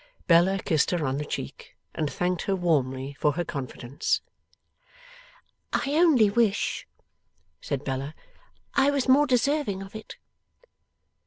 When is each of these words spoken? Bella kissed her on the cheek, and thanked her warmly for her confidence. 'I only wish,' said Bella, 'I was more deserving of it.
Bella 0.25 0.57
kissed 0.57 0.89
her 0.89 1.05
on 1.05 1.17
the 1.17 1.25
cheek, 1.25 1.77
and 1.93 2.11
thanked 2.11 2.41
her 2.45 2.55
warmly 2.55 3.15
for 3.19 3.33
her 3.33 3.45
confidence. 3.45 4.21
'I 5.73 5.83
only 5.93 6.27
wish,' 6.31 6.87
said 7.61 7.83
Bella, 7.83 8.15
'I 8.73 8.89
was 8.89 9.07
more 9.07 9.27
deserving 9.27 9.83
of 9.83 9.95
it. 9.95 10.15